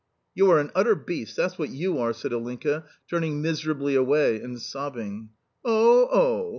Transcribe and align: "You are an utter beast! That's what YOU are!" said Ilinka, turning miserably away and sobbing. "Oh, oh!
"You 0.33 0.49
are 0.49 0.57
an 0.57 0.71
utter 0.73 0.95
beast! 0.95 1.35
That's 1.37 1.59
what 1.59 1.69
YOU 1.69 1.99
are!" 1.99 2.11
said 2.11 2.31
Ilinka, 2.31 2.85
turning 3.07 3.39
miserably 3.39 3.93
away 3.93 4.41
and 4.41 4.59
sobbing. 4.59 5.29
"Oh, 5.63 6.09
oh! 6.11 6.49